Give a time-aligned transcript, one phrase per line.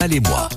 [0.00, 0.48] Allez moi.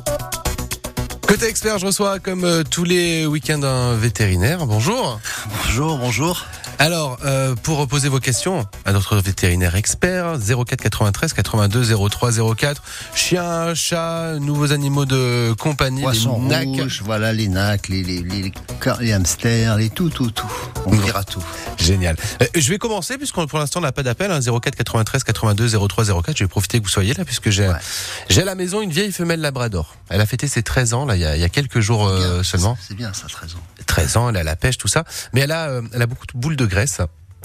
[1.28, 4.68] Côté expert, je reçois comme euh, tous les week-ends un vétérinaire.
[4.68, 5.20] Bonjour.
[5.64, 6.46] Bonjour, bonjour.
[6.82, 12.82] Alors, euh, pour poser vos questions à notre vétérinaire expert, 04 93 82 03 04.
[13.14, 16.66] Chien, chat, nouveaux animaux de compagnie, Poisson les nacs.
[16.66, 18.52] rouge, voilà les nacs, les, les, les,
[19.00, 20.52] les hamsters, les tout, tout, tout.
[20.88, 21.04] On Bon.
[21.04, 21.44] dira tout.
[21.78, 22.16] Génial.
[22.42, 24.32] Euh, je vais commencer puisqu'on pour l'instant on n'a pas d'appel.
[24.32, 26.36] Hein, 04 93 82 03 04.
[26.36, 27.76] Je vais profiter que vous soyez là puisque j'ai Ouais.
[28.30, 29.96] j'ai à la maison une vieille femelle labrador.
[30.10, 32.08] Elle a fêté ses 13 ans là il y a, il y a quelques jours
[32.08, 32.76] euh, seulement.
[32.88, 33.60] C'est bien ça, 13 ans.
[33.86, 35.04] 13 ans, elle a la pêche, tout ça.
[35.34, 37.00] Mais elle a, euh, elle a beaucoup de boules de graisse.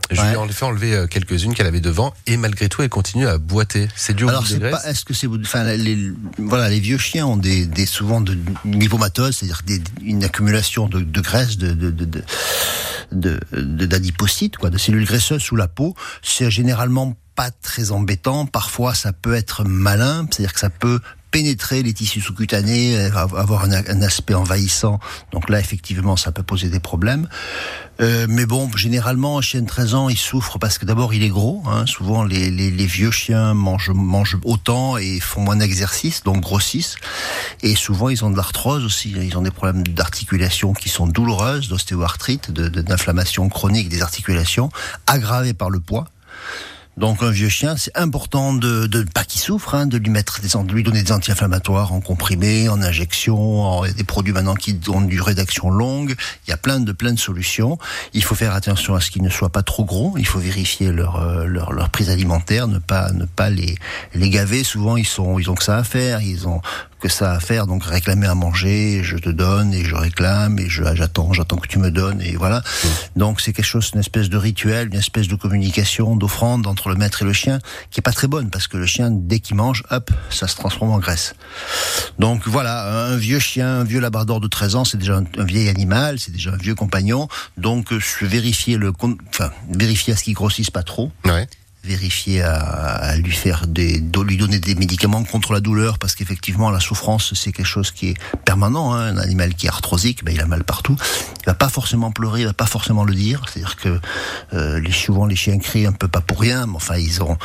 [0.08, 3.38] Je lui ai enlevé euh, quelques-unes qu'elle avait devant et malgré tout, elle continue à
[3.38, 3.88] boiter.
[3.96, 7.26] C'est dû aux Alors c'est pas, est-ce que c'est, enfin les, voilà, les vieux chiens
[7.26, 9.62] ont des, des souvent de l'hypomatose, c'est-à-dire
[10.02, 12.24] une accumulation de, de graisse, de, de de-
[13.12, 15.94] de- d'adipocytes, quoi, de cellules graisseuses sous la peau.
[16.22, 18.46] C'est généralement pas très embêtant.
[18.46, 21.00] Parfois, ça peut être malin, c'est-à-dire que ça peut
[21.36, 25.00] pénétrer les tissus sous-cutanés, euh, avoir un, aspect envahissant.
[25.32, 27.28] Donc là, effectivement, ça peut poser des problèmes.
[28.00, 31.22] Euh, mais bon, généralement, un chien de 13 ans, il souffre parce que d'abord, il
[31.22, 31.62] est gros.
[31.66, 31.84] Hein.
[31.84, 32.48] Souvent, les,
[32.86, 36.96] vieux chiens mangent, autant et font moins d'exercice, donc grossissent.
[37.62, 39.10] Et souvent, ils ont de l'arthrose aussi.
[39.10, 44.70] Ils ont des problèmes d'articulation qui sont douloureuses, d'ostéoarthrite, de- de- d'inflammation chronique des articulations,
[45.06, 46.06] aggravées par le poids.
[46.96, 50.40] Donc un vieux chien, c'est important de, de pas qu'il souffre, hein, de lui mettre
[50.40, 54.78] des, de lui donner des anti-inflammatoires en comprimé, en injection, en, des produits maintenant qui
[54.88, 56.14] ont une durée d'action longue.
[56.46, 57.78] Il y a plein de plein de solutions.
[58.14, 60.14] Il faut faire attention à ce qu'ils ne soient pas trop gros.
[60.16, 63.76] Il faut vérifier leur euh, leur, leur prise alimentaire, ne pas ne pas les
[64.14, 64.64] les gaver.
[64.64, 66.22] Souvent ils sont ils ont que ça à faire.
[66.22, 66.62] Ils ont
[67.06, 70.68] que ça à faire, donc réclamer à manger, je te donne et je réclame et
[70.68, 72.62] je j'attends, j'attends que tu me donnes et voilà.
[73.14, 76.96] Donc c'est quelque chose, une espèce de rituel, une espèce de communication, d'offrande entre le
[76.96, 77.58] maître et le chien,
[77.90, 80.56] qui est pas très bonne parce que le chien dès qu'il mange, hop, ça se
[80.56, 81.34] transforme en graisse.
[82.18, 85.44] Donc voilà, un vieux chien, un vieux labrador de 13 ans, c'est déjà un, un
[85.44, 87.28] vieil animal, c'est déjà un vieux compagnon.
[87.56, 88.92] Donc euh, vérifier le,
[89.28, 91.46] enfin vérifier à ce qu'il grossisse pas trop Ouais.
[91.86, 96.14] Vérifier à, à lui faire des, de lui donner des médicaments contre la douleur parce
[96.14, 98.14] qu'effectivement la souffrance c'est quelque chose qui est
[98.44, 98.92] permanent.
[98.92, 99.14] Hein.
[99.14, 100.96] Un animal qui est arthrosique, ben, il a mal partout.
[101.42, 103.42] Il va pas forcément pleurer, il va pas forcément le dire.
[103.48, 104.00] C'est-à-dire que
[104.52, 107.36] euh, les souvent les chiens crient un peu pas pour rien, mais enfin ils ont.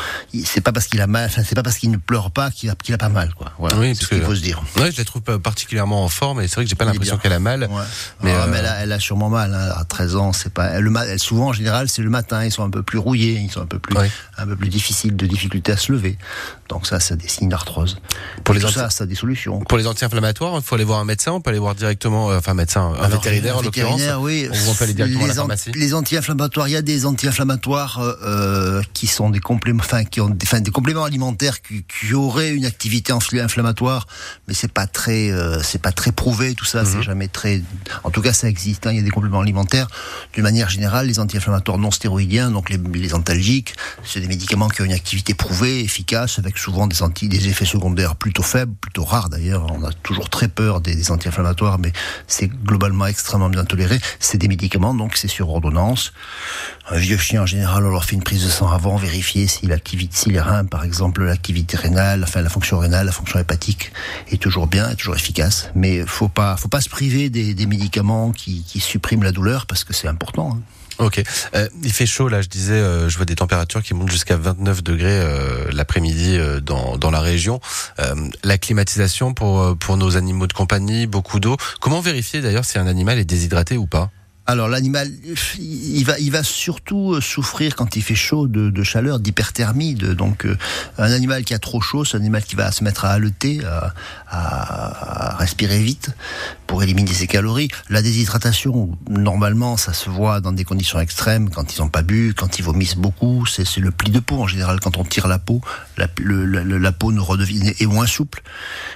[0.43, 2.69] C'est pas parce qu'il a mal, enfin c'est pas parce qu'il ne pleure pas qu'il
[2.69, 3.51] a, qu'il a pas mal quoi.
[3.59, 4.61] Voilà, Oui, c'est parce ce qu'il faut se dire.
[4.77, 7.33] Ouais, je la trouve particulièrement en forme et c'est vrai que j'ai pas l'impression qu'elle
[7.33, 7.61] a mal.
[7.63, 7.81] Ouais.
[8.21, 9.53] Mais, Mais, euh, elle, a, elle a sûrement mal.
[9.53, 9.73] Hein.
[9.75, 10.67] À 13 ans, c'est pas.
[10.67, 12.43] Elle, souvent, en général, c'est le matin.
[12.43, 13.39] Ils sont un peu plus rouillés.
[13.39, 14.09] Ils sont un peu plus, Ouais.
[14.37, 16.17] Un peu plus difficiles, de difficulté à se lever.
[16.71, 17.97] Donc ça, c'est des signes d'arthrose.
[18.45, 19.59] Pour les tout ça, ça a des solutions.
[19.59, 22.37] Pour les anti-inflammatoires, il faut aller voir un médecin, on peut aller voir directement, euh,
[22.37, 23.99] enfin médecin, un Alors, vétérinaire en l'occurrence.
[23.99, 24.47] vétérinaire, oui.
[24.49, 25.71] Ou on peut aller directement à la les, an- pharmacie.
[25.75, 30.21] les anti-inflammatoires, il y a des anti-inflammatoires euh, euh, qui sont des compléments, enfin qui
[30.21, 34.07] ont des, enfin, des compléments alimentaires qui, qui auraient une activité infl- inflammatoire,
[34.47, 36.55] mais c'est pas très, euh, c'est pas très prouvé.
[36.55, 36.87] Tout ça, Mhm.
[36.93, 37.61] c'est jamais très.
[38.05, 38.87] En tout cas, ça existe.
[38.87, 39.87] hein, il y a des compléments alimentaires.
[40.33, 43.73] D'une manière générale, les anti-inflammatoires non stéroïdiens, donc les, les antalgiques,
[44.05, 47.65] c'est des médicaments qui ont une activité prouvée, efficace, avec souvent des anti, des effets
[47.65, 49.65] secondaires plutôt faibles, plutôt rares d'ailleurs.
[49.71, 51.91] On a toujours très peur des, anti-inflammatoires, mais
[52.27, 53.99] c'est globalement extrêmement bien toléré.
[54.19, 56.13] C'est des médicaments, donc c'est sur ordonnance.
[56.89, 59.65] Un vieux chien, en général, on leur fait une prise de sang avant, vérifier si
[59.65, 63.91] l'activité, si les reins, par exemple, l'activité rénale, enfin la fonction rénale, la fonction hépatique
[64.29, 65.69] est toujours bien, est toujours efficace.
[65.73, 69.65] Mais faut pas, faut pas se priver des, des médicaments qui, qui suppriment la douleur
[69.65, 70.57] parce que c'est important.
[70.57, 70.61] hein.
[70.99, 71.23] Ok.
[71.55, 74.37] Euh, il fait chaud là, je disais, euh, je vois des températures qui montent jusqu'à
[74.37, 77.59] 29 degrés euh, l'après-midi euh, dans, dans la région.
[78.43, 81.57] La climatisation pour, pour nos animaux de compagnie, beaucoup d'eau.
[81.79, 84.09] Comment vérifier d'ailleurs si un animal est déshydraté ou pas?
[84.51, 85.09] Alors l'animal,
[85.59, 89.93] il va, il va surtout euh, souffrir quand il fait chaud de, chaleur, d'hyperthermie.
[89.93, 90.57] Donc euh,
[90.97, 93.61] un animal qui a trop chaud, c'est un animal qui va se mettre à haleter,
[94.29, 96.09] à, respirer vite
[96.67, 97.69] pour éliminer ses calories.
[97.89, 102.33] La déshydratation, normalement, ça se voit dans des conditions extrêmes, quand ils n'ont pas bu,
[102.35, 103.45] quand ils vomissent beaucoup.
[103.45, 104.81] C'est le pli de peau en général.
[104.81, 105.61] Quand on tire la peau,
[105.95, 106.09] la,
[106.91, 108.43] peau ne redevient est moins souple.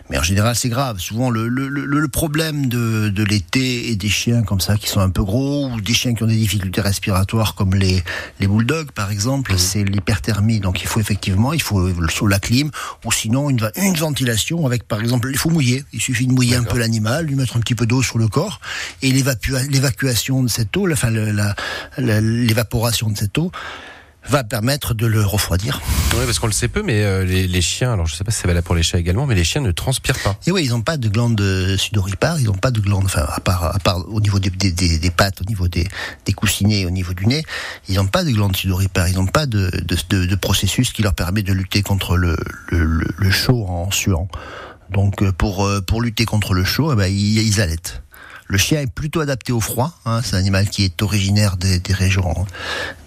[0.09, 0.99] Mais en général, c'est grave.
[0.99, 5.44] Souvent, le, problème de l'été et des chiens comme ça qui sont un peu gros
[5.45, 8.03] ou des chiens qui ont des difficultés respiratoires comme les,
[8.39, 10.59] les bulldogs, par exemple, c'est l'hyperthermie.
[10.59, 12.69] Donc, il faut effectivement, il faut le- sous la clim
[13.05, 15.83] ou sinon une, une ventilation avec, par exemple, il faut mouiller.
[15.93, 18.27] Il suffit de mouiller un peu l'animal, lui mettre un petit peu d'eau sur le
[18.27, 18.59] corps
[19.01, 21.11] et l'évacua- l'évacuation de cette eau, enfin,
[21.97, 23.51] l'évaporation de cette eau
[24.29, 25.81] va permettre de le refroidir.
[26.17, 28.31] Oui, parce qu'on le sait peu, mais euh, les, les chiens, alors je sais pas
[28.31, 30.37] si c'est valable pour les chats également, mais les chiens ne transpirent pas.
[30.47, 31.41] Et oui, ils n'ont pas de glande
[31.77, 34.71] sudoripare, ils n'ont pas de glande, enfin, à part, à part au niveau des, des,
[34.71, 35.87] des, des pattes, au niveau des,
[36.25, 37.43] des coussinets, au niveau du nez,
[37.87, 41.01] ils n'ont pas de glande sudoripare, ils n'ont pas de, de, de, de processus qui
[41.03, 42.35] leur permet de lutter contre le,
[42.69, 44.27] le, le, le chaud en suant.
[44.91, 48.03] Donc euh, pour pour lutter contre le chaud, eh ben, ils, ils allaitent.
[48.47, 49.91] Le chien est plutôt adapté au froid.
[50.05, 52.45] Hein, c'est un animal qui est originaire des, des régions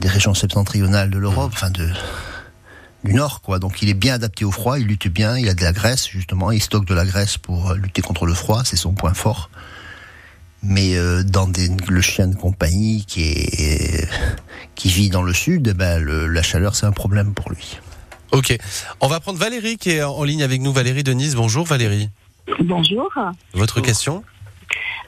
[0.00, 1.88] des régions septentrionales de l'Europe, enfin de
[3.05, 3.61] du nord, quoi.
[3.61, 6.08] Donc il est bien adapté au froid, il lutte bien, il a de la graisse
[6.08, 9.50] justement, il stocke de la graisse pour lutter contre le froid, c'est son point fort.
[10.64, 14.08] Mais euh, dans des, le chien de compagnie qui est
[14.75, 17.79] qui vit dans le sud, eh ben le, la chaleur c'est un problème pour lui.
[18.32, 18.58] Ok,
[19.00, 20.73] on va prendre Valérie qui est en ligne avec nous.
[20.73, 21.37] Valérie de Nice.
[21.37, 22.11] Bonjour Valérie.
[22.61, 23.08] Bonjour.
[23.55, 24.25] Votre question?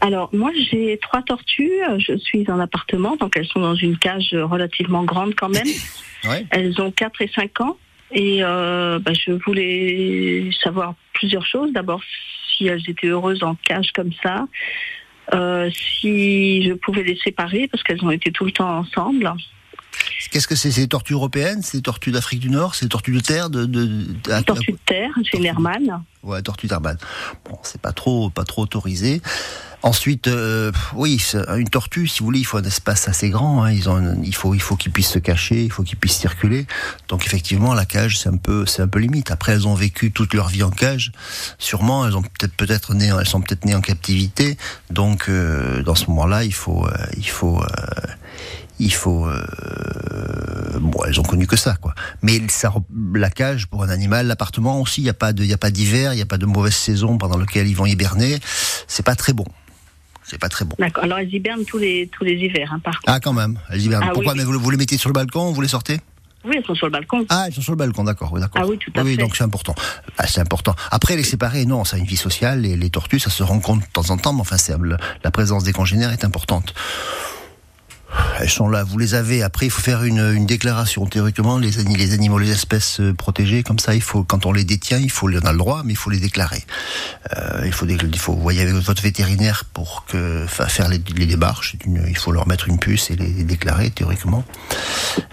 [0.01, 1.81] Alors moi j'ai trois tortues.
[1.99, 5.69] Je suis en appartement, donc elles sont dans une cage relativement grande quand même.
[6.29, 6.45] Ouais.
[6.51, 7.79] Elles ont 4 et 5 ans.
[8.13, 11.73] Et euh, bah, je voulais savoir plusieurs choses.
[11.73, 12.03] D'abord,
[12.51, 14.47] si elles étaient heureuses en cage comme ça.
[15.33, 19.33] Euh, si je pouvais les séparer, parce qu'elles ont été tout le temps ensemble.
[20.31, 20.71] Qu'est-ce que c'est?
[20.71, 21.61] C'est des tortues européennes?
[21.63, 22.75] C'est des tortues d'Afrique du Nord?
[22.75, 26.03] C'est des tortues de terre de, de, de- Tortue de terre, une hermane.
[26.23, 26.95] Ouais, tortue d'Arban.
[27.49, 29.23] Bon, c'est pas trop, pas trop autorisé.
[29.83, 31.19] Ensuite, euh, oui,
[31.57, 33.63] une tortue, si vous voulez, il faut un espace assez grand.
[33.65, 33.73] Hein.
[33.73, 36.67] Ils ont, il faut, il faut qu'ils puissent se cacher, il faut qu'ils puissent circuler.
[37.09, 39.31] Donc effectivement, la cage, c'est un peu, c'est un peu limite.
[39.31, 41.13] Après, elles ont vécu toute leur vie en cage.
[41.59, 44.59] Sûrement, elles ont peut-être, peut-être nées, elles sont peut-être nées en captivité.
[44.91, 47.63] Donc, euh, dans ce moment-là, il faut, euh, il faut.
[48.81, 49.27] Il faut.
[49.27, 51.95] euh, bon, elles ont connu que ça, quoi.
[52.23, 52.73] Mais ça,
[53.15, 55.59] la cage pour un animal, l'appartement aussi, il n'y a pas de, il y a
[55.59, 58.39] pas d'hiver, il n'y a pas de mauvaise saison pendant laquelle ils vont hiberner.
[58.89, 59.45] C'est pas très bon.
[60.25, 60.77] C'est pas très bon.
[60.79, 61.05] D'accord.
[61.05, 63.13] Alors elles hibernent tous les tous les hivers, hein, par contre.
[63.13, 63.59] Ah, quand même.
[63.71, 64.05] Elles hibernent.
[64.07, 66.01] Ah, Pourquoi oui, Mais vous, vous les mettez sur le balcon, vous les sortez?
[66.45, 67.27] Oui, elles sont sur le balcon.
[67.29, 68.33] Ah, elles sont sur le balcon, d'accord.
[68.33, 68.63] Oui, d'accord.
[68.65, 69.17] Ah oui, tout à oui, fait.
[69.19, 69.75] donc c'est important.
[70.17, 70.75] Ah, c'est important.
[70.91, 72.61] Après, les séparer, non, ça a une vie sociale.
[72.63, 74.57] Les, les tortues, ça se rencontre de temps en temps, mais enfin,
[75.23, 76.73] la présence des congénères est importante.
[78.41, 79.43] Elles sont là, vous les avez.
[79.43, 81.07] Après, il faut faire une, une déclaration.
[81.07, 84.65] Théoriquement, les, les animaux, les espèces euh, protégées, comme ça, il faut, quand on les
[84.65, 86.65] détient, il faut, on a le droit, mais il faut les déclarer.
[87.37, 91.27] Euh, il faut, il faut, voyez avec votre vétérinaire pour que, enfin, faire les, les
[91.27, 91.77] démarches.
[91.85, 94.45] Une- il faut leur mettre une puce et les, les déclarer théoriquement.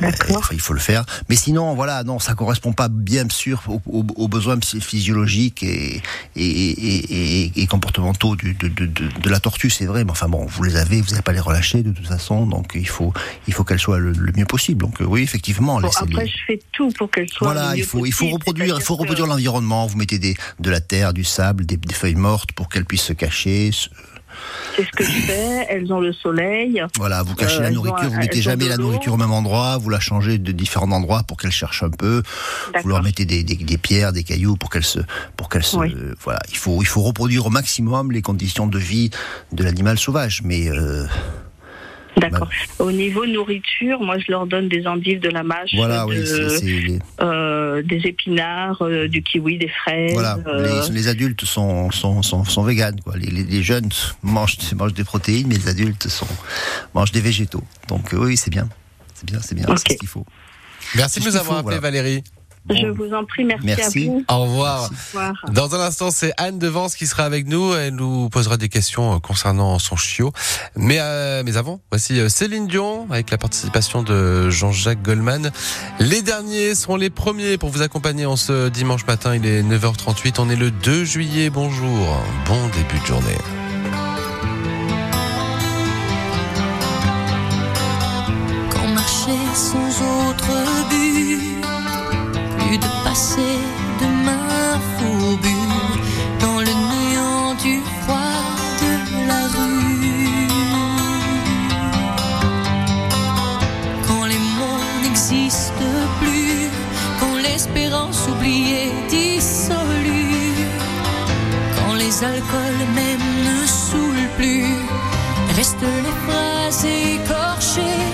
[0.04, 0.12] Euh,
[0.52, 1.06] il faut le faire.
[1.30, 6.02] Mais sinon, voilà, non, ça correspond pas bien sûr aux, aux- aux besoins physiologiques et,
[6.36, 10.04] et, et, et- et comportementaux du- de, de, de, de la tortue, c'est vrai.
[10.04, 12.67] Mais enfin bon, vous les avez, vous n'allez pas les relâcher de toute façon, donc
[12.76, 13.14] il faut,
[13.48, 14.82] il faut qu'elles soient le, le mieux possible.
[14.82, 17.54] Donc euh, oui, effectivement, Bon, après, je fais tout pour qu'elles soient.
[17.54, 19.86] Voilà, le il faut, il faut reproduire, il faut reproduire que l'environnement.
[19.88, 23.04] Vous mettez des, de la terre, du sable, des, des feuilles mortes pour qu'elles puissent
[23.04, 23.72] se cacher.
[23.72, 23.90] se-
[24.76, 25.66] C'est ce que je fais.
[25.70, 26.84] Elles ont le soleil.
[26.98, 29.18] Voilà, vous cachez Euh, la ont nourriture, un- vous mettez ont jamais la nourriture au
[29.18, 32.22] même endroit, vous la changez de différents endroits pour qu'elles cherchent un peu.
[32.84, 35.00] Vous leur mettez des, des, des pierres, des cailloux pour qu'elles se,
[35.38, 35.78] pour qu'elles se,
[36.24, 36.40] voilà.
[36.52, 39.10] Il faut, il faut reproduire au maximum les conditions de vie
[39.54, 41.06] de l'animal sauvage, mais euh,
[42.18, 42.50] D'accord.
[42.80, 46.18] Au niveau nourriture, moi, je leur donne des endives, de la mâche, voilà, de- oui,
[46.26, 50.14] c'est, c'est les, euh, des épinards, euh, du kiwi, des fraises.
[50.14, 53.16] voilà, euh, les, les adultes sont, sont, sont, sont véganes, quoi.
[53.18, 53.90] Les, les, les jeunes
[54.24, 56.28] mangent, mangent des protéines, mais les adultes sont,
[56.94, 57.64] mangent des végétaux.
[57.88, 58.68] Donc euh, oui, c'est bien,
[59.14, 60.26] c'est bien, c'est bien, c'est ce qu'il faut.
[60.96, 62.00] Merci de nous avoir appelé voilà.
[62.02, 62.24] Valérie.
[62.70, 64.08] Je vous en prie, merci, Merci.
[64.08, 64.26] à vous.
[64.30, 64.84] Au revoir.
[64.84, 65.34] Au revoir.
[65.54, 67.74] Dans un instant, c'est Anne de Vence qui sera avec nous.
[67.74, 70.32] Elle nous posera des questions euh, concernant son chiot.
[70.76, 75.52] Mais, euh, mais avant, voici euh, Céline Dion avec la participation de Jean-Jacques Goldman.
[76.00, 79.36] Les derniers seront les premiers pour vous accompagner en ce dimanche matin.
[79.36, 80.36] Il est 9h38.
[80.40, 81.50] On est le 2 juillet.
[81.50, 82.22] Bonjour.
[82.48, 83.38] Bon début de journée.
[88.72, 90.48] Quand marcher sans autre
[90.90, 91.66] but,
[92.76, 93.60] de passé,
[94.02, 95.70] de main fourbue,
[96.42, 98.44] dans le néant du froid
[98.84, 98.94] de
[99.30, 100.48] la rue.
[104.08, 106.70] Quand les mots n'existent plus,
[107.20, 110.68] quand l'espérance oubliée dissolue,
[111.78, 114.76] quand les alcools même ne saoulent plus,
[115.56, 118.08] restent les phrases écorchées,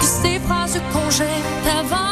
[0.00, 2.05] ces phrases qu'on jette avant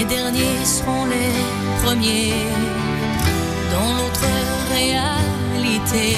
[0.00, 2.32] Les derniers seront les premiers
[3.70, 4.26] dans l'autre
[4.72, 6.16] réalité.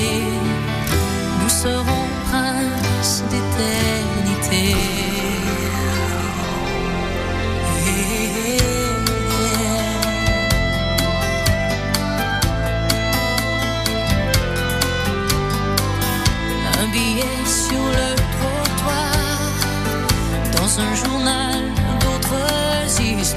[1.43, 5.02] Nous serons princes d'éternité.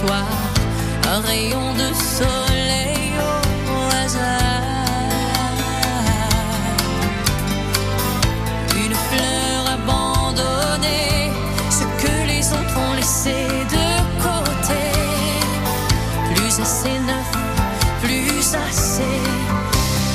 [0.04, 3.14] Un rayon de soleil
[3.68, 5.52] au hasard.
[8.76, 11.32] Une fleur abandonnée
[12.96, 13.88] laissé de
[14.22, 14.84] côté.
[16.34, 17.32] Plus assez neuf,
[18.02, 19.20] plus assez.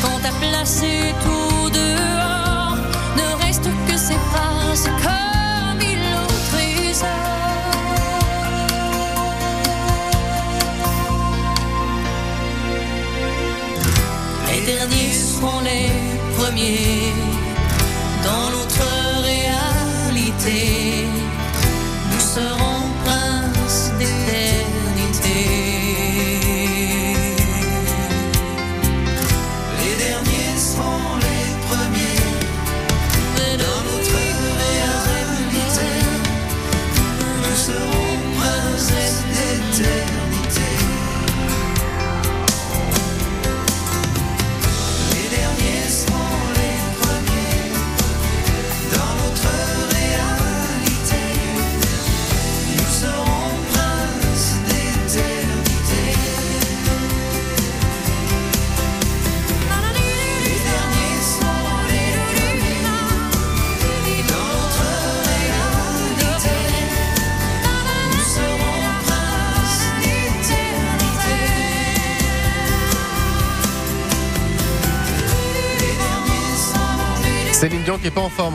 [0.02, 2.76] Quand t'as placé tout dehors,
[3.16, 4.88] ne reste que ces phrases
[16.60, 16.89] premiers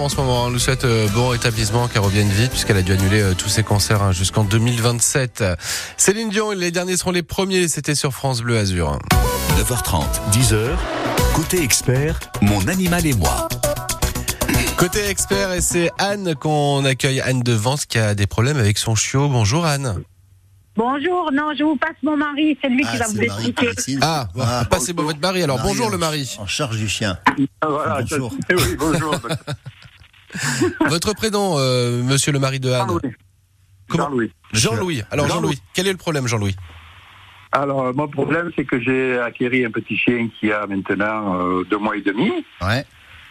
[0.05, 0.43] en ce moment.
[0.43, 3.49] On nous souhaite euh, bon rétablissement, qu'elle revienne vite puisqu'elle a dû annuler euh, tous
[3.49, 5.43] ses concerts hein, jusqu'en 2027.
[5.97, 7.67] Céline Dion, les derniers seront les premiers.
[7.67, 8.99] C'était sur France Bleu Azur.
[9.57, 10.69] 9h30, 10h.
[11.33, 13.47] Côté expert, mon animal et moi.
[14.77, 17.19] Côté expert, et c'est Anne qu'on accueille.
[17.21, 19.27] Anne de Vence qui a des problèmes avec son chiot.
[19.27, 20.03] Bonjour Anne.
[20.77, 23.25] Bonjour, non, je vous passe mon mari, c'est lui qui Ah, va c'est vous qui
[23.25, 23.73] expliquer.
[23.75, 23.99] décide.
[24.01, 24.65] Ah, Voilà.
[24.65, 25.41] passez votre mari.
[25.41, 26.35] Alors bonjour le mari.
[26.37, 27.17] En charge du chien.
[27.61, 28.33] Ah, Voilà, Bonjour.
[28.49, 29.15] je- oui, bonjour.
[30.89, 33.11] Votre prénom, euh, monsieur le mari de Anne Jean-Louis.
[33.93, 34.31] Jean-Louis.
[34.53, 35.03] Jean-Louis.
[35.11, 35.59] Alors Jean-Louis.
[35.73, 36.55] Quel est le problème Jean-Louis
[37.51, 41.77] Alors, mon problème, c'est que j'ai acquéri un petit chien qui a maintenant euh, deux
[41.77, 42.31] mois et demi.
[42.61, 42.85] Ouais.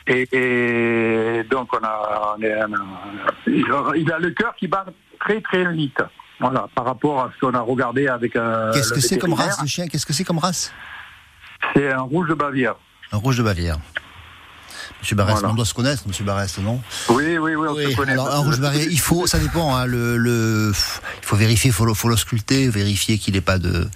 [0.07, 2.69] Et, et donc, on a, on est un-
[3.47, 4.85] il a- il a le cœur qui bat
[5.19, 5.99] très, très vite.
[6.41, 8.71] Voilà, par rapport à ce qu'on a regardé avec un.
[8.73, 9.87] Qu'est-ce que c'est comme race de chien?
[9.89, 10.73] Qu'est-ce que c'est comme race?
[11.75, 12.75] C'est un rouge de Bavière.
[13.13, 13.79] Un rouge de Bavière.
[15.01, 15.51] Monsieur Barès, Voilà.
[15.51, 16.81] on doit se connaître, Monsieur Barès, non?
[17.11, 18.13] Oui, oui, oui, on Oui, se connaît.
[18.13, 21.73] alors un rouge Bavière, il faut, ça dépend, hein, le, le, il faut vérifier, il
[21.75, 23.89] faut, le- faut l'ausculter, vérifier qu'il n'ait pas de,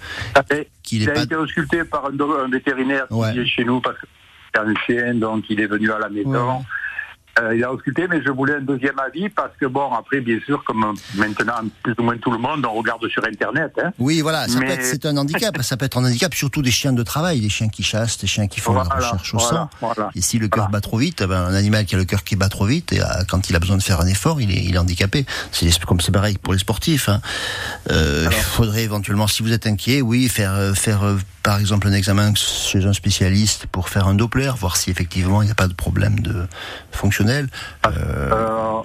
[0.83, 3.33] qu'il Il a pas été ausculté par un, vétérinaire Ouais.
[3.33, 4.05] qui est chez nous parce que
[4.53, 6.57] c'est un chien, donc il est venu à la maison.
[6.59, 6.63] Ouais.
[7.41, 10.39] Euh, il a ausculté, mais je voulais un deuxième avis parce que, bon, après, bien
[10.45, 11.53] sûr, comme maintenant,
[11.83, 13.71] plus ou moins tout le monde, on regarde sur Internet.
[13.83, 13.91] Hein.
[13.99, 16.61] Oui, voilà, ça peut Mais- être, c'est un handicap, ça peut être un handicap, surtout
[16.61, 19.33] des chiens de travail, des chiens qui chassent, des chiens qui font Voilà, la recherche
[19.33, 19.69] au voilà, sang.
[19.79, 20.09] voilà.
[20.15, 22.23] Et si le cœur bat trop vite, eh ben, un animal qui a le cœur
[22.23, 24.51] qui bat trop vite, et euh, quand il a besoin de faire un effort, il
[24.51, 25.25] est, il est handicapé.
[25.51, 27.09] C'est comme c'est pareil pour les sportifs.
[27.09, 27.21] hein.
[27.91, 31.01] Euh, il faudrait éventuellement, si vous êtes inquiet, oui, faire, euh, faire
[31.43, 35.45] par exemple un examen chez un spécialiste pour faire un Doppler, voir si effectivement il
[35.45, 36.45] n'y a pas de problème de
[37.29, 37.47] fonctionnel.
[37.85, 38.81] Euh, Euh,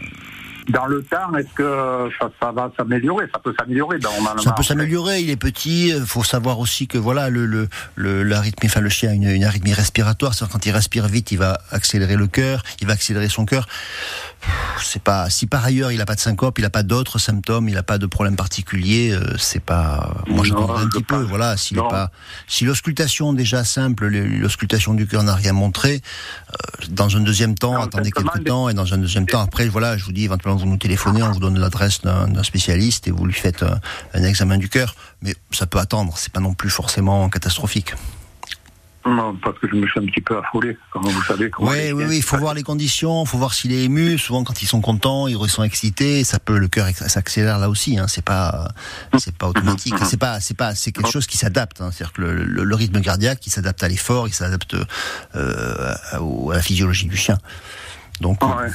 [0.68, 3.26] dans le temps, est-ce que ça, ça va s'améliorer?
[3.32, 4.42] Ça peut s'améliorer normalement.
[4.42, 5.88] Ça peut s'améliorer, il est petit.
[5.88, 9.24] Il faut savoir aussi que voilà, le, le, le, l'arythmie, enfin, le chien a une,
[9.28, 10.34] une arythmie respiratoire.
[10.34, 13.66] C'est-à-dire quand il respire vite, il va accélérer le cœur, il va accélérer son cœur.
[14.82, 17.68] C'est pas si par ailleurs il n'a pas de syncope, il n'a pas d'autres symptômes,
[17.68, 20.14] il n'a pas de problème particulier, euh, c'est pas.
[20.26, 21.22] Moi, j'attendrai un je petit peu.
[21.22, 21.88] Voilà, s'il est Non.
[21.88, 22.10] pas,
[22.46, 26.02] si l'auscultation déjà simple, le- l'auscultation du cœur n'a rien montré,
[26.50, 29.66] euh, dans un deuxième temps, Non, attendez quelques temps, et dans un deuxième temps, après,
[29.68, 33.10] voilà, je vous dis éventuellement vous nous téléphonez, on vous donne l'adresse d'un spécialiste et
[33.10, 33.78] vous lui faites un,
[34.14, 34.94] un examen du cœur.
[35.22, 37.94] Mais ça peut attendre, c'est pas non plus forcément catastrophique.
[39.06, 41.50] Non, parce que je me suis un petit peu affolé, comme vous savez.
[41.50, 44.16] comment Oui, oui, il faut voir les conditions, il faut voir s'il est ému.
[44.16, 47.98] Souvent, quand ils sont contents, ils sont excités, ça peut le cœur s'accélère là aussi.
[47.98, 48.72] Hein, c'est pas,
[49.18, 49.92] c'est pas automatique.
[50.04, 51.82] C'est pas, c'est pas, c'est quelque chose qui s'adapte.
[51.82, 54.74] Hein, C'est-à-dire que le, le- le rythme cardiaque, il s'adapte à l'effort, il s'adapte
[55.36, 56.18] euh, à,
[56.54, 57.36] la physiologie du chien.
[58.22, 58.70] Donc, Ah ouais,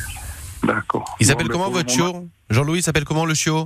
[0.64, 1.16] d'accord.
[1.20, 3.64] Il s'appelle comment votre chiot Jean-Louis il s'appelle comment le chiot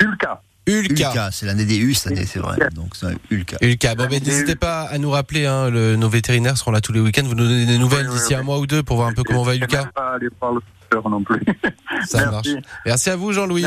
[0.00, 0.42] Ulka.
[0.66, 1.08] Ulka.
[1.10, 2.56] Ulka, c'est l'année des U cette année, c'est vrai.
[2.74, 3.56] Donc, c'est Ulka.
[3.62, 3.94] Ulka.
[3.94, 5.46] Bon, ben, n'hésitez pas à nous rappeler.
[5.46, 7.22] Hein, le- nos vétérinaires seront là tous les week-ends.
[7.24, 8.34] Vous nous donnez des nouvelles Oui, d'ici oui.
[8.34, 9.86] un mois ou deux pour voir un peu comment va Je vais Ulka.
[9.94, 10.60] pas aller voir le
[11.10, 11.40] non plus.
[12.06, 12.54] Ça Merci.
[12.54, 12.64] marche.
[12.86, 13.64] Merci à vous, Jean-Louis.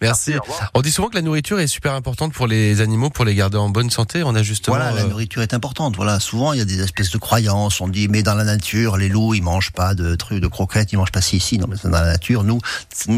[0.00, 0.34] Merci.
[0.74, 3.58] On dit souvent que la nourriture est super importante pour les animaux, pour les garder
[3.58, 4.22] en bonne santé.
[4.22, 4.76] On a justement.
[4.76, 5.96] Voilà, la euh, nourriture est importante.
[5.96, 7.80] Voilà, souvent il y a des espèces de croyances.
[7.80, 10.92] On dit mais dans la nature, les loups ils mangent pas de trucs, de croquettes,
[10.92, 11.58] ils mangent pas ci ici.
[11.58, 12.60] Non, mais dans la nature, nous,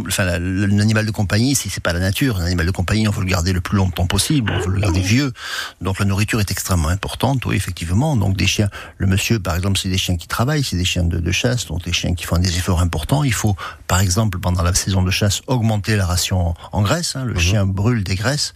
[0.09, 2.41] enfin, l'animal de compagnie, c'est c'est pas la nature.
[2.41, 4.81] Un animal de compagnie, on veut le garder le plus longtemps possible, on veut le
[4.81, 5.33] garder vieux.
[5.81, 8.17] Donc la nourriture est extrêmement importante, oui, effectivement.
[8.17, 11.05] Donc des chiens, le monsieur, par exemple, c'est des chiens qui travaillent, c'est des chiens
[11.05, 13.23] de, de chasse, donc des chiens qui font des efforts importants.
[13.23, 13.55] Il faut,
[13.87, 17.17] par exemple, pendant la saison de chasse, augmenter la ration en graisse.
[17.17, 17.25] hein.
[17.25, 18.55] Le chien brûle des graisses.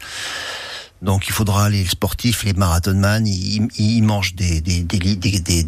[1.03, 4.63] Donc il faudra les sportifs, les marathonman, ils, ils mangent des,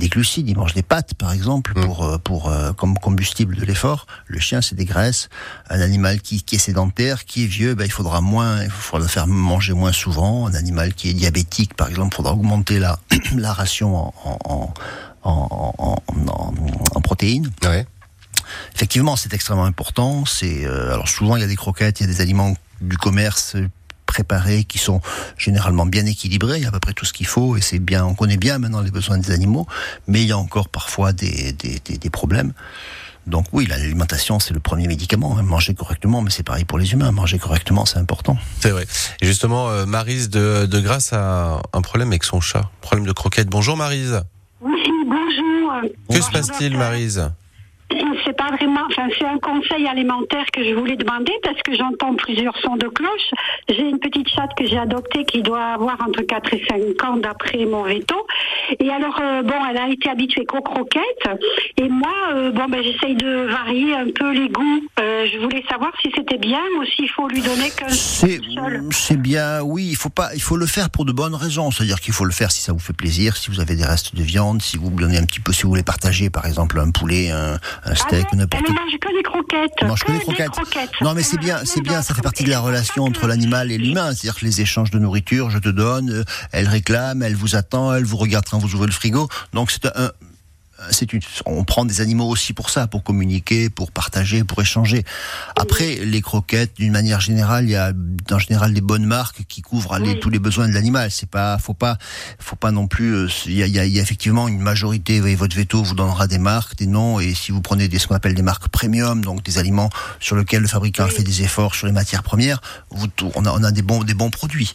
[0.09, 4.07] glucides, ils mangent des pâtes par exemple pour, euh, pour euh, comme combustible de l'effort.
[4.26, 5.28] Le chien c'est des graisses.
[5.69, 9.00] Un animal qui, qui est sédentaire, qui est vieux, ben, il faudra moins, il faudra
[9.05, 10.47] le faire manger moins souvent.
[10.47, 12.99] Un animal qui est diabétique par exemple, il faudra augmenter la,
[13.37, 14.12] la ration en,
[15.25, 15.95] en-
[16.95, 17.50] en protéines.
[17.64, 17.87] Ouais.
[18.75, 20.25] Effectivement, c'est extrêmement important.
[20.25, 22.97] C'est euh, alors souvent il y a des croquettes, il y a des aliments du
[22.97, 23.57] commerce
[24.07, 25.00] préparés qui sont
[25.37, 26.57] généralement bien équilibrés.
[26.59, 28.05] Il y a à peu près tout ce qu'il faut et c'est bien.
[28.07, 29.67] On connaît bien maintenant les besoins des animaux,
[30.07, 32.52] mais il y a encore parfois des des, des, des problèmes.
[33.26, 35.37] Donc oui, l'alimentation c'est le premier médicament.
[35.38, 35.43] hein.
[35.43, 37.12] Manger correctement, mais c'est pareil pour les humains.
[37.12, 38.38] Manger correctement, c'est important.
[38.61, 38.87] C'est vrai.
[39.21, 42.71] Et justement, euh, Marise de, de Grasse a un problème avec son chat.
[42.81, 43.49] Problème de croquette.
[43.49, 44.23] Bonjour Marise.
[44.62, 44.73] Oui,
[45.07, 45.93] bonjour.
[46.11, 47.31] Que se passe-t-il Marise?
[48.25, 52.14] C'est pas vraiment, enfin, c'est un conseil alimentaire que je voulais demander parce que j'entends
[52.14, 53.30] plusieurs sons de cloche.
[53.68, 57.16] J'ai une petite chatte que j'ai adoptée qui doit avoir entre 4 et 5 ans
[57.16, 58.14] d'après mon veto.
[58.80, 61.28] Et alors, euh, bon, elle a été habituée qu'aux croquettes.
[61.78, 64.83] Et moi, euh, bon, ben, j'essaye de varier un peu les goûts.
[65.00, 68.85] Euh, je voulais savoir si c'était bien ou s'il faut lui donner qu'un C'est seul.
[68.90, 71.71] c'est bien, oui, il faut pas, il faut le faire pour de bonnes raisons.
[71.71, 74.14] C'est-à-dire qu'il faut le faire si ça vous fait plaisir, si vous avez des restes
[74.14, 76.90] de viande, si vous donnez un petit peu, si vous voulez partager, par exemple, un
[76.90, 78.75] poulet, un, un steak, Ah, n'importe elle quoi.
[78.75, 79.82] ne mange que des croquettes.
[79.88, 80.90] Mange que des des croquettes.
[81.00, 83.70] Non, mais c'est bien, Elle c'est bien, ça fait partie de la relation entre l'animal
[83.70, 84.12] et l'humain.
[84.12, 87.92] C'est-à-dire que les échanges de nourriture, je te donne, euh, elle réclame, elle vous attend,
[87.94, 89.28] elle vous regarde quand vous ouvrez le frigo.
[89.52, 90.11] Donc c'est un,
[90.90, 95.04] c'est une, on prend des animaux aussi pour ça, pour communiquer, pour partager, pour échanger.
[95.56, 97.92] Après, les croquettes, d'une manière générale, il y a
[98.30, 101.11] en général des bonnes marques qui couvrent les- tous les besoins de l'animal.
[101.11, 101.99] C'est pas, faut pas,
[102.38, 103.14] faut pas non plus.
[103.14, 105.16] euh, Il y a, il y a- il y a effectivement une majorité.
[105.16, 108.06] Et votre veto vous donnera des marques, des noms, et si vous prenez des ce
[108.06, 111.11] qu'on appelle des marques premium, donc des aliments sur lesquels le fabricant Oui.
[111.14, 114.14] fait des efforts sur les matières premières, vous, on a, on a des bons, des
[114.14, 114.75] bons produits.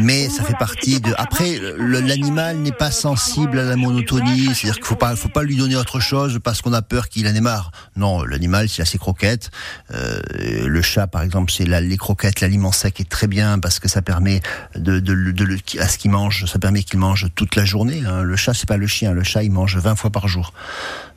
[0.00, 1.14] Mais ça fait partie c'est de.
[1.16, 4.46] Après, l'animal n'est pas euh, sensible à la monotonie.
[4.54, 7.26] C'est-à-dire qu'il faut pas, faut pas lui donner autre chose parce qu'on a peur qu'il
[7.28, 7.70] en ait marre.
[7.96, 9.50] Non, l'animal, s'il a ses croquettes,
[9.92, 10.20] euh,
[10.66, 14.02] le chat, par exemple, c'est les croquettes, l'aliment sec est très bien parce que ça
[14.02, 14.40] permet
[14.74, 18.02] de, de, de, le- à ce qu'il mange, ça permet qu'il mange toute la journée.
[18.06, 18.22] hein.
[18.22, 19.12] Le chat, c'est pas le chien.
[19.12, 20.52] Le chat, il mange 20 fois par jour.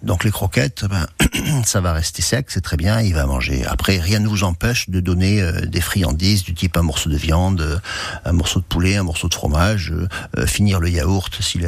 [0.04, 1.08] Donc les croquettes, ben,
[1.66, 3.66] ça va rester sec, c'est très bien, il va manger.
[3.66, 7.18] Après, rien ne vous empêche de donner euh, des friandises du type un morceau de
[7.18, 7.78] viande, euh,
[8.26, 9.92] un morceau de poulet, un morceau de fromage,
[10.38, 11.64] euh, finir le yaourt s'il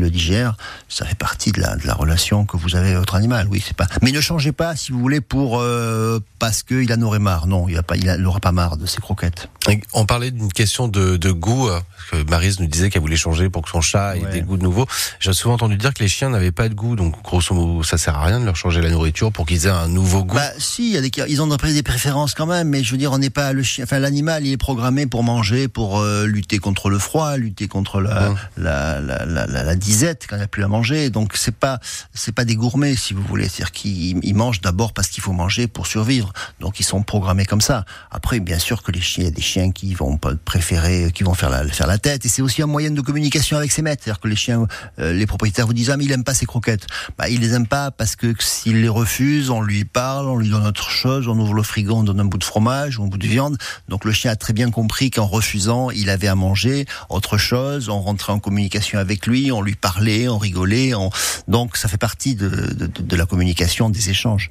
[0.00, 0.56] le digère.
[0.88, 3.48] Ça fait partie de la, de la relation que vous avez avec votre animal.
[3.50, 3.86] Oui, c'est pas.
[4.02, 7.46] Mais ne changez pas, si vous voulez, pour euh, parce qu'il en aurait marre.
[7.46, 9.48] Non, il n'aura pas, il n'aura pas marre de ses croquettes.
[9.68, 13.16] Et On parlait d'une question de, de goût, parce que Marise nous disait qu'elle voulait
[13.16, 14.30] changer pour que son chat ait Ouais.
[14.32, 14.86] des goûts de nouveau.
[15.20, 17.98] J'ai souvent entendu dire que les chiens n'avaient pas de goût, donc grosso modo, ça
[17.98, 20.36] sert à rien de leur changer la nourriture pour qu'ils aient un nouveau goût.
[20.36, 22.98] Bah si, il y a des, ils ont des préférences quand même, mais je veux
[22.98, 23.84] dire, on n'est pas le chien.
[23.84, 28.00] Enfin, l'animal, il est programmé pour manger, pour euh, lutter contre le froid, lutter contre
[28.00, 31.10] la, la, la, la, la, la disette quand il n'y a plus à manger.
[31.10, 31.78] Donc c'est pas
[32.12, 35.32] c'est pas des gourmets si vous voulez, c'est-à-dire qu'ils ils mangent d'abord parce qu'il faut
[35.32, 36.32] manger pour survivre.
[36.60, 37.84] Donc ils sont programmés comme ça.
[38.10, 41.10] Après, bien sûr que les chiens, il y a des chiens qui vont pas préférer,
[41.12, 43.72] qui vont faire la faire la tête, et c'est aussi un moyen de communication avec
[43.72, 44.02] ses maîtres.
[44.04, 44.66] C'est-à-dire que les chiens,
[44.98, 46.86] euh, les propriétaires vous disent ah mais il aime pas ses croquettes.
[47.18, 50.66] Bah il les pas parce que s'il les refuse, on lui parle, on lui donne
[50.66, 53.18] autre chose, on ouvre le frigo, on donne un bout de fromage ou un bout
[53.18, 53.56] de viande.
[53.88, 57.88] Donc le chien a très bien compris qu'en refusant, il avait à manger autre chose.
[57.88, 60.94] On rentrait en communication avec lui, on lui parlait, on rigolait.
[60.94, 61.10] On...
[61.46, 64.50] Donc ça fait partie de, la communication, des échanges.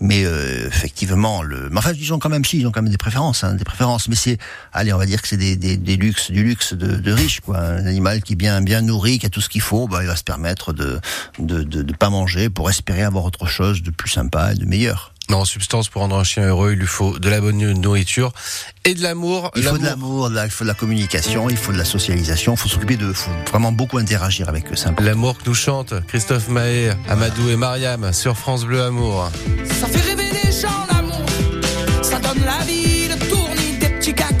[0.00, 1.42] Mais euh, effectivement,
[1.76, 4.08] enfin ils ont quand même si, ils ont quand même des préférences, hein, des préférences.
[4.08, 4.38] Mais c'est,
[4.72, 7.40] allez, on va dire que c'est des, des, des luxes, du luxe de, de riches,
[7.40, 7.58] quoi.
[7.58, 10.06] Un animal qui est bien bien nourri, qui a tout ce qu'il faut, bah, il
[10.06, 11.00] va se permettre de
[11.38, 14.64] de, de de pas manger pour espérer avoir autre chose de plus sympa et de
[14.64, 15.12] meilleur.
[15.28, 18.32] Mais en substance, pour rendre un chien heureux, il lui faut de la bonne nourriture
[18.84, 19.50] et de l'amour.
[19.56, 22.56] Il faut de l'amour, il faut de la communication, il faut de la socialisation, il
[22.56, 24.76] faut s'occuper de, faut vraiment beaucoup interagir avec eux.
[25.00, 29.30] L'amour que nous chantent Christophe Mahé, Amadou et Mariam sur France Bleu Amour.
[29.66, 31.26] Ça fait rêver les gens l'amour,
[32.02, 34.32] ça donne la vie, le tournis des petits gars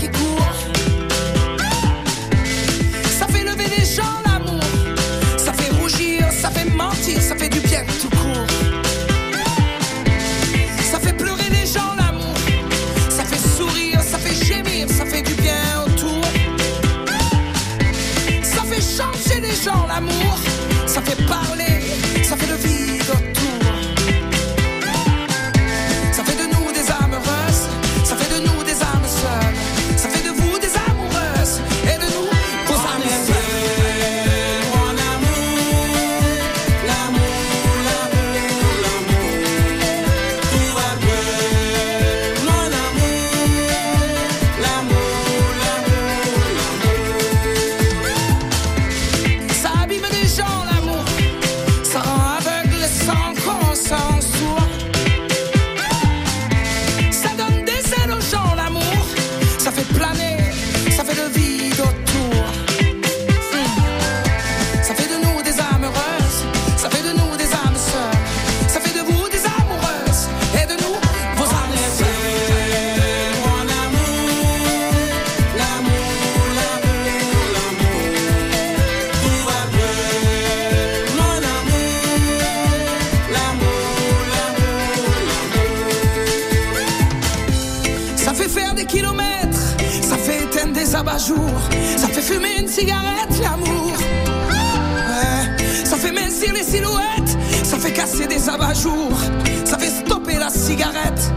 [96.52, 99.18] les silhouettes, ça fait casser des abat-jours,
[99.64, 101.32] ça fait stopper la cigarette,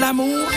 [0.00, 0.48] l'amour.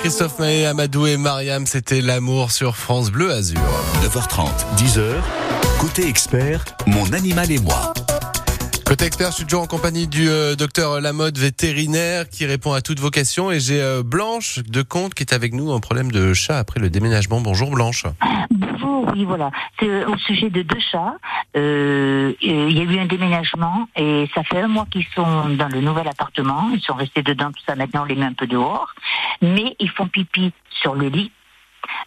[0.00, 3.60] Christophe Maé, Amadou et Mariam, c'était l'amour sur France Bleu Azur.
[4.02, 5.22] 9h30, 10h.
[5.78, 7.92] Côté expert, mon animal et moi.
[9.00, 12.98] Expert, je suis toujours en compagnie du euh, docteur Lamotte, vétérinaire, qui répond à toutes
[12.98, 13.50] vos questions.
[13.50, 16.80] Et j'ai euh, Blanche de Comte qui est avec nous, un problème de chat après
[16.80, 17.40] le déménagement.
[17.40, 18.04] Bonjour Blanche.
[18.50, 19.50] Bonjour, oui, voilà.
[19.78, 21.14] C'est au sujet de deux chats.
[21.56, 25.68] Euh, Il y a eu un déménagement et ça fait un mois qu'ils sont dans
[25.68, 26.70] le nouvel appartement.
[26.74, 27.76] Ils sont restés dedans, tout ça.
[27.76, 28.94] Maintenant, on les met un peu dehors.
[29.42, 31.30] Mais ils font pipi sur le lit,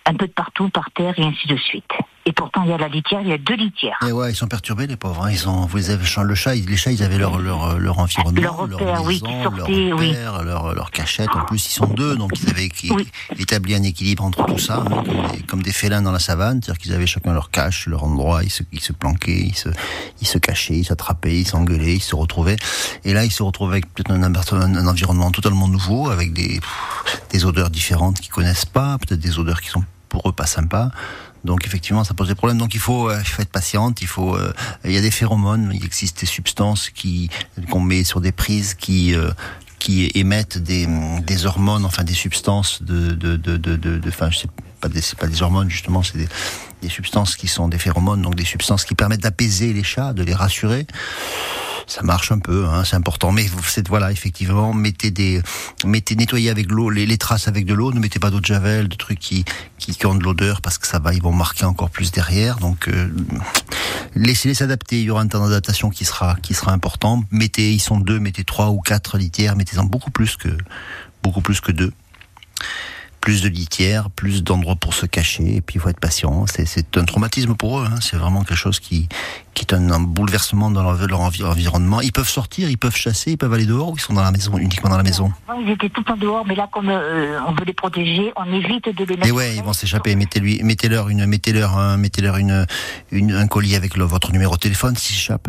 [0.06, 1.92] un peu de partout, par terre et ainsi de suite.
[2.26, 3.98] Et pourtant, il y a la litière, il y a deux litières.
[4.08, 5.24] Et ouais, ils sont perturbés, les pauvres.
[5.26, 5.32] hein.
[5.32, 8.58] Ils ont, vous avez le chat, les chats, ils avaient leur leur leur environnement, Leur
[8.58, 10.14] repère, oui, qui maison, sortait, leur oui.
[10.46, 11.30] leur leur cachette.
[11.34, 13.08] En plus, ils sont deux, donc ils avaient Oui.
[13.40, 16.62] établi un équilibre entre tout ça, hein, comme, des, comme des félins dans la savane,
[16.62, 18.44] c'est-à-dire qu'ils avaient chacun leur cache, leur endroit.
[18.44, 19.70] Ils se ils se planquaient, ils se
[20.22, 22.58] ils se cachaient, ils s'attrapaient, ils s'engueulaient, ils se retrouvaient.
[23.04, 26.60] Et là, ils se retrouvent avec peut-être un, un, un environnement totalement nouveau, avec des
[26.60, 30.46] pff, des odeurs différentes qu'ils connaissent pas, peut-être des odeurs qui sont pour eux pas
[30.46, 30.92] sympas.
[31.44, 32.58] Donc effectivement, ça pose des problèmes.
[32.58, 34.02] Donc il faut, euh, il faut être patiente.
[34.02, 34.54] Il faut, euh,
[34.86, 35.72] il y a des phéromones.
[35.74, 37.30] Il existe des substances qui
[37.70, 39.32] qu'on met sur des prises qui euh,
[39.80, 40.88] qui émettent des,
[41.26, 44.48] des hormones, enfin des substances de de de de, de, de- enfin sais
[44.80, 46.28] pas des c'est pas des hormones justement, c'est des,
[46.84, 50.22] des substances qui sont des phéromones, donc des substances qui permettent d'apaiser les chats, de
[50.24, 50.86] les rassurer
[51.88, 53.32] ça marche un peu, hein, c'est important.
[53.32, 55.42] Mais vous voilà, effectivement, mettez des,
[55.86, 57.94] mettez nettoyez avec l'eau les, les traces avec de l'eau.
[57.94, 59.46] Ne mettez pas d'eau de javel, de trucs qui,
[59.78, 62.58] qui, qui ont de l'odeur parce que ça va, ils vont marquer encore plus derrière.
[62.58, 63.10] Donc euh,
[64.16, 65.00] laissez-les s'adapter.
[65.00, 67.24] Il y aura un temps d'adaptation qui sera, qui sera important.
[67.32, 69.56] Mettez, ils sont deux, mettez trois ou quatre litières.
[69.56, 70.50] Mettez-en beaucoup plus que,
[71.24, 71.94] beaucoup plus que deux
[73.22, 76.46] plus de litières, plus d'endroits pour se cacher, et puis il faut être patient.
[76.48, 78.00] C'est, c'est un traumatisme pour eux, hein.
[78.02, 79.08] c'est vraiment quelque chose qui,
[79.54, 82.02] qui est un, un bouleversement dans leur, leur envi- environnement.
[82.02, 84.32] Ils peuvent sortir, ils peuvent chasser, ils peuvent aller dehors, ou ils sont dans la
[84.32, 85.32] maison, uniquement dans la maison?
[85.64, 88.90] Ils étaient tout temps dehors, mais là, comme euh, on veut les protéger, on évite
[88.96, 89.28] de les mettre.
[89.28, 90.16] Et ouais, ils vont s'échapper.
[90.16, 92.66] Mettez-lui, mettez-leur une, mettez-leur un, mettez-leur une,
[93.12, 95.48] une, un collier avec le- votre numéro de téléphone s'ils s'échappent.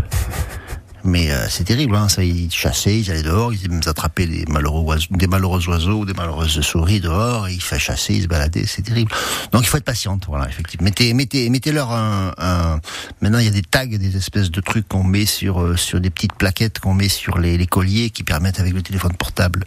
[1.05, 4.83] Mais euh, c'est terrible, hein, ça, ils chassaient, ils allaient dehors, ils attrapaient des malheureux
[4.83, 8.83] oiseaux, des malheureux oiseaux des malheureuses souris dehors, ils faisaient chasser, ils se baladaient, c'est
[8.83, 9.11] terrible.
[9.51, 10.85] Donc il faut être patiente, voilà, effectivement.
[10.85, 12.81] Mettez, mettez, mettez-leur un, un-
[13.21, 16.01] Maintenant, il y a des tags, des espèces de trucs qu'on met sur euh, sur
[16.01, 19.65] des petites plaquettes qu'on met sur les colliers qui permettent avec le téléphone portable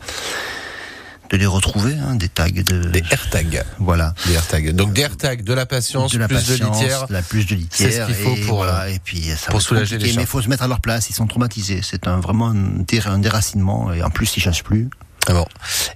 [1.30, 2.62] de les retrouver, hein, des tags de.
[2.90, 3.64] Des AirTags.
[3.80, 4.14] Voilà.
[4.28, 4.72] Des AirTags.
[4.76, 7.06] Donc des AirTags, de la patience, de la plus patience, de litière.
[7.10, 7.92] la plus de litière.
[7.92, 10.16] C'est ce qu'il faut et pour, voilà, et puis ça pour soulager les chats.
[10.18, 11.10] Mais il faut se mettre à leur place.
[11.10, 11.82] Ils sont traumatisés.
[11.84, 14.90] C'est un vraiment un, dé- un déracinement et en plus ils chassent plus.
[15.28, 15.46] Ah bon.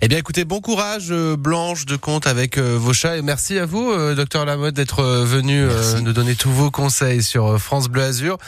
[0.02, 3.16] Eh bien, écoutez, bon courage, euh, Blanche de compte avec euh, vos chats.
[3.18, 5.68] Et merci à vous, euh, docteur Lamotte, d'être venu
[6.02, 8.40] nous donner tous vos conseils sur France Bleu Azur.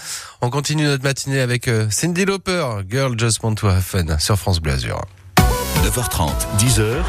[0.41, 4.59] On continue notre matinée avec Cindy Lauper, Girl Just Want to Have Fun, sur France
[4.59, 4.99] Bleu Azur.
[5.83, 7.03] 9h30, 10h.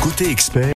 [0.00, 0.68] Côté expert.